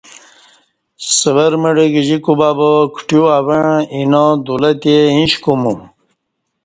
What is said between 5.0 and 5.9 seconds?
ایش کومو